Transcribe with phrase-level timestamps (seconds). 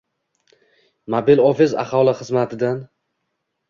[1.17, 2.85] “Mobil ofis” aholi xizmatidang